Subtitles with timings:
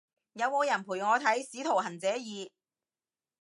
[0.33, 2.49] 有冇人陪我睇使徒行者二？